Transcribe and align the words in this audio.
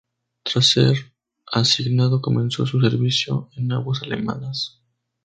Tras 0.41 0.71
ser 0.71 1.13
asignado, 1.45 2.21
comenzó 2.23 2.65
su 2.65 2.81
servicio 2.81 3.51
en 3.55 3.71
aguas 3.71 4.01
alemanas. 4.01 4.81